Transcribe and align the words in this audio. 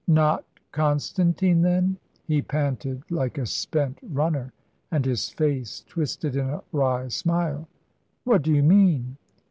"Not 0.07 0.43
Constantine, 0.71 1.61
then." 1.61 1.97
He 2.25 2.41
panted 2.41 3.03
like 3.11 3.37
a 3.37 3.45
spent 3.45 3.99
runner, 4.01 4.51
and 4.89 5.05
his 5.05 5.29
face 5.29 5.83
twisted 5.87 6.35
in 6.35 6.49
a 6.49 6.63
wry 6.71 7.07
smile. 7.09 7.67
"What 8.23 8.41
do 8.41 8.51
you 8.51 8.63
mean?" 8.63 9.17